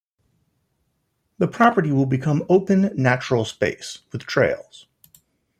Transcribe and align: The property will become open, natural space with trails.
The 1.37 1.47
property 1.47 1.91
will 1.91 2.07
become 2.07 2.43
open, 2.49 2.89
natural 2.95 3.45
space 3.45 3.99
with 4.11 4.23
trails. 4.23 4.87